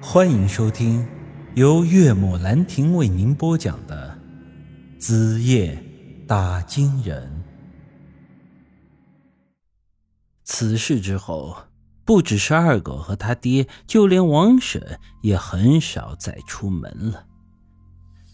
[0.00, 1.06] 欢迎收听
[1.54, 4.18] 由岳母兰亭为您播讲的
[5.00, 5.82] 《子夜
[6.26, 7.22] 打金人》。
[10.44, 11.56] 此事之后，
[12.04, 17.26] 不只是二狗和他爹，就连王婶也很少再出门了。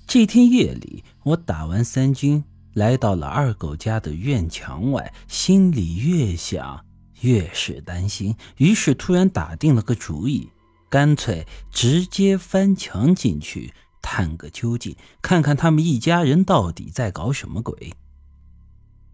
[0.07, 2.43] 这天夜里，我打完三军，
[2.75, 6.85] 来到了二狗家的院墙外，心里越想
[7.21, 10.51] 越是担心，于是突然打定了个主意。
[10.93, 13.73] 干脆直接翻墙进去
[14.03, 17.95] 探个究竟，看看他们一家人到底在搞什么鬼。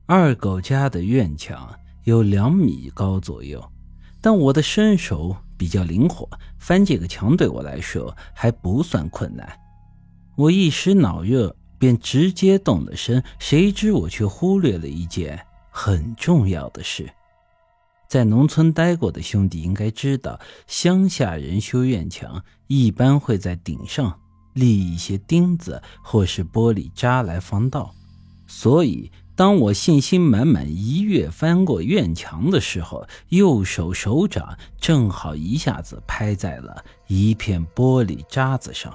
[0.04, 1.72] 二狗家的院墙
[2.02, 3.64] 有两米高左右，
[4.20, 9.48] 但我的身手比较灵活，翻这个墙对我来说还不算困难。
[10.34, 17.08] 我一时脑热，便直接动了身，谁知我却忽略了一件很重要的事。
[18.08, 24.18] 在农村待过的兄弟应该知道，乡下人修院墙一般会在顶上
[24.54, 27.94] 立一些钉子或是玻璃渣来防盗。
[28.46, 38.94] 所以，当我信心满满一跃翻过院墙的时候，右手手掌正好一下子拍在了一片玻璃渣子上，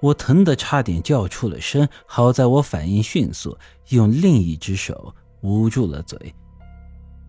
[0.00, 1.88] 我疼得差点叫出了声。
[2.04, 3.56] 好在我反应迅速，
[3.90, 6.34] 用另一只手捂住了嘴。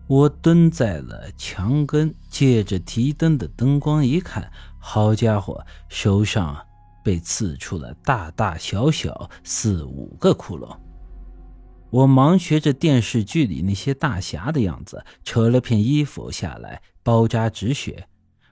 [0.08, 6.56] 我蹲在了墙根，借着提灯的灯光一看，好家伙，手上
[7.02, 10.76] 被刺出了大大小小四五个窟窿。
[11.90, 18.06] 我忙学着电视剧里那些大侠的样子，扯了片衣服下来包扎止血。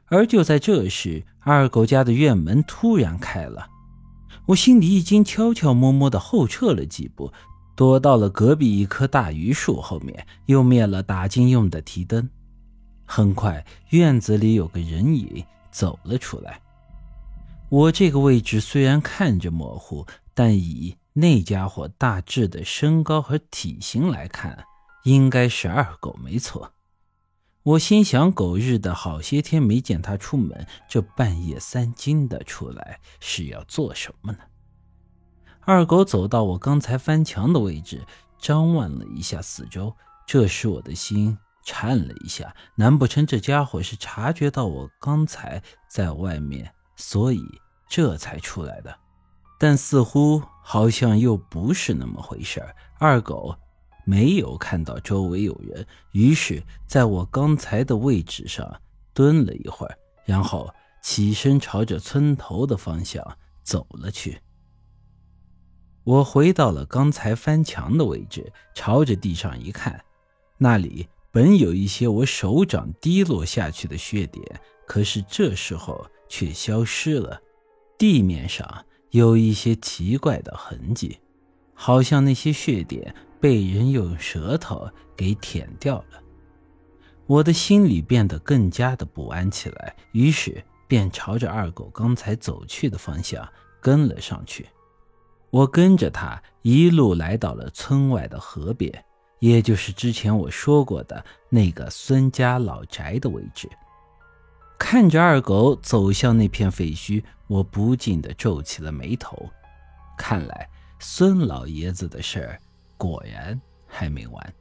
[0.07, 3.69] 而就在这时，二狗家的院门突然开了，
[4.47, 7.33] 我心里一惊，悄悄摸摸的后撤了几步。
[7.77, 12.29] 躲到了隔壁一棵大榆树后面，又灭了打金用的提灯。
[13.05, 16.61] 很快，院子里有个人影走了出来。
[17.69, 24.65] 我这个位置虽然看着模糊，但以那家伙大致的身高和体型来看，
[25.03, 26.73] 应该是二狗没错。
[27.65, 34.39] 我心想：狗日的好些天没见他出门，这半夜三更的出来是要做什么呢？
[35.67, 38.05] 二狗走到我刚才翻墙的位置，
[38.39, 39.95] 张望了一下四周。
[40.27, 47.43] 这时我的心颤了一下，难不成这家伙是察觉到我刚才在外面，所以
[47.89, 48.95] 这才出来的？
[49.59, 52.63] 但似乎好像又不是那么回事
[52.99, 53.57] 二狗
[54.05, 58.81] 没有看到周围有人，于是在我刚才的位置上
[59.15, 60.69] 蹲了一会儿，然后
[61.03, 63.25] 起身朝着村头的方向
[63.63, 64.39] 走了去。
[66.05, 70.05] 我回到了刚才翻墙的位置，朝着地上一看，
[70.59, 77.41] 那里本有一些我手掌滴落下去的血点，可是这时候却消失了。
[77.97, 81.19] 地面上有一些奇怪的痕迹，
[81.73, 86.23] 好像那些血点被人用舌头给舔掉了。
[87.27, 93.49] 我的心里变得更加的不安起来，于是便朝着二狗刚才走去的方向
[93.81, 94.67] 跟了上去。
[95.55, 98.93] 我跟着他一路来到了村外的河边，
[99.39, 103.71] 也就是之前我说过的那个孙家老宅的位置。
[104.77, 109.49] 看着二狗走向那片废墟，我不禁的皱起了眉头。
[110.19, 112.61] 看来孙老爷子的事儿
[112.99, 114.55] 果然还没完。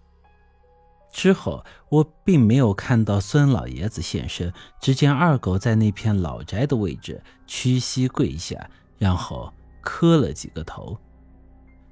[1.11, 9.51] 之后我并没有看到孙老爷子现身，只见二狗在那片老宅的位置屈膝跪下，然后。
[9.83, 10.97] 磕了几个头，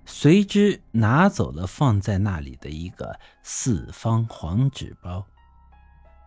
[0.05, 5.23] 随之拿走了放在那里的一个四方黄纸包。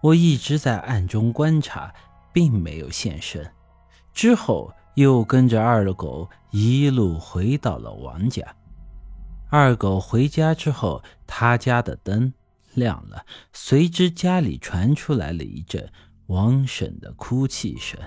[0.03, 1.93] 我一直在暗中观察，
[2.33, 3.51] 并没有现身。
[4.13, 8.45] 之后又跟着二狗一路回到了王家。
[9.51, 12.33] 二狗回家之后，他家的灯
[12.75, 15.91] 亮了，随之家里传出来了一阵
[16.27, 17.99] 王婶的哭泣声。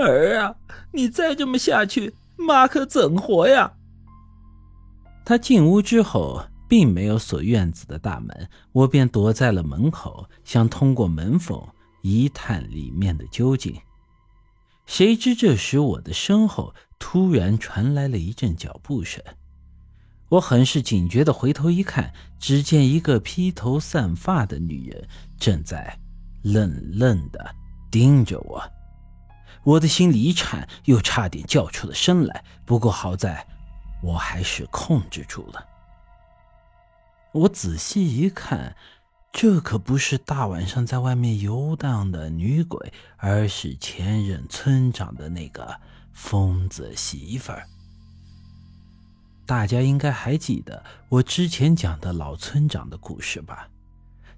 [0.00, 0.56] 儿啊，
[0.92, 3.72] 你再这么下去，妈可怎活呀？
[5.24, 11.62] 他进屋之后，并没有锁院子的大门，我便躲在了门口，想通过门缝
[12.02, 13.74] 一探里面的究竟。
[14.86, 19.22] 谁知这时我的身后突然传来了一阵脚步声，
[20.30, 25.08] 我很是警觉的回头一看，只见一个披头散发的女人
[25.38, 25.96] 正在
[26.42, 27.54] 愣愣的
[27.90, 28.60] 盯着我。
[29.62, 32.44] 我的心里一颤，又差点叫出了声来。
[32.64, 33.46] 不过好在，
[34.02, 35.66] 我还是控制住了。
[37.32, 38.74] 我仔细一看，
[39.30, 45.78] 这可不是大晚上在外面游荡的女鬼，而是前任村长的那个
[46.12, 47.66] 疯子媳妇儿。
[49.46, 53.68] 大家应该还记得我之前讲的老村长的故事吧？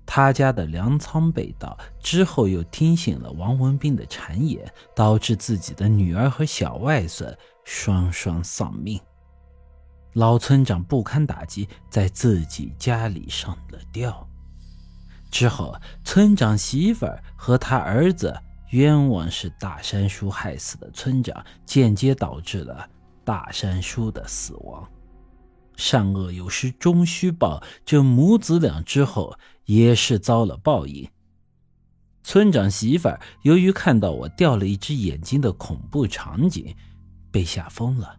[0.04, 9.00] 他家的粮仓被盗之后，又听信了王文斌的谗言，导致自己的女儿和小外孙双双丧命。
[10.14, 14.28] 老村长不堪打击，在自己家里上了吊。
[15.30, 18.38] 之后，村长媳妇儿和他儿子
[18.72, 22.86] 冤枉是大山叔害死的村长，间接导致了
[23.24, 24.86] 大山叔的死亡。
[25.74, 31.08] 善恶有时终须报，这母子俩之后也是遭了报应。
[32.22, 36.74] 村长媳妇儿由于看到我掉了一只眼睛的恐怖场景，
[37.30, 38.18] 被吓疯了。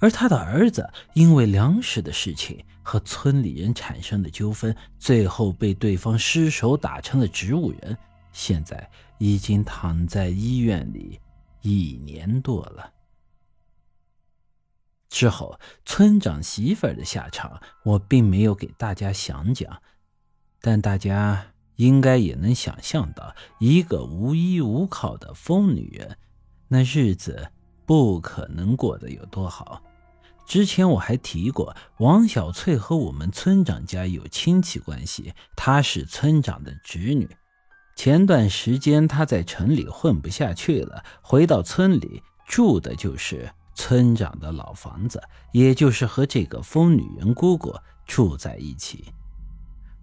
[0.00, 7.96] 而他的儿子因为粮食的事情和村里人产生的纠纷，最后被对方失手打成了植物人，
[8.32, 11.20] 现在已经躺在医院里
[11.62, 12.92] 一年多了。
[15.10, 19.82] 之后，村长媳妇儿的下场我并没有给大家详讲，
[20.60, 21.46] 但大家
[21.76, 26.16] 应该也能想象到，一个无依无靠的疯女人，
[26.68, 27.48] 那日子
[27.86, 29.82] 不可能过得有多好。
[30.46, 37.28] 之前我还提过，王小翠和我们村长家有亲戚关系，她是村长的侄女。
[37.94, 45.22] 前段时间她在城里混不下去了，回到村里住的就是村长的老房子，
[45.52, 47.72] 也就是和这个疯女人姑姑
[48.04, 49.04] 住在一起。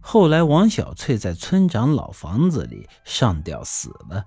[0.09, 4.23] 后来王小翠在村长老房子里上吊死了，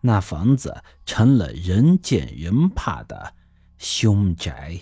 [0.00, 3.34] 那房子成了人见人怕的
[3.78, 4.78] 凶宅。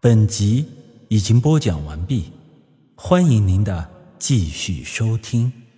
[0.00, 0.68] 本集
[1.08, 2.32] 已经播讲完毕，
[2.96, 3.88] 欢迎您的
[4.18, 5.69] 继续收听。